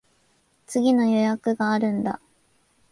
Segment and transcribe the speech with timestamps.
[0.65, 2.19] 次の予約があるんだ。